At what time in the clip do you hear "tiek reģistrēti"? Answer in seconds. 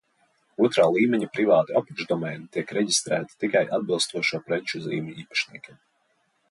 2.57-3.39